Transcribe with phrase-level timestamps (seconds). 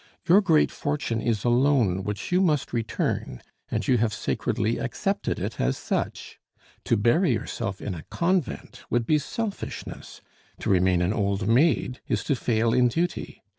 [0.27, 5.37] Your great fortune is a loan which you must return, and you have sacredly accepted
[5.37, 6.39] it as such.
[6.85, 10.21] To bury yourself in a convent would be selfishness;
[10.59, 13.43] to remain an old maid is to fail in duty.